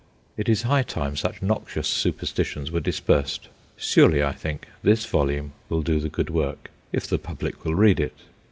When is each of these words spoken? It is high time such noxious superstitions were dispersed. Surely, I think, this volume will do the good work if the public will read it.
It 0.35 0.49
is 0.49 0.63
high 0.63 0.81
time 0.81 1.15
such 1.15 1.43
noxious 1.43 1.87
superstitions 1.87 2.71
were 2.71 2.79
dispersed. 2.79 3.49
Surely, 3.77 4.23
I 4.23 4.31
think, 4.31 4.65
this 4.81 5.05
volume 5.05 5.51
will 5.69 5.83
do 5.83 5.99
the 5.99 6.09
good 6.09 6.31
work 6.31 6.71
if 6.91 7.05
the 7.05 7.19
public 7.19 7.63
will 7.63 7.75
read 7.75 7.99
it. 7.99 8.15